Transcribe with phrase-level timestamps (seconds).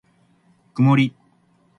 [0.73, 1.13] くもり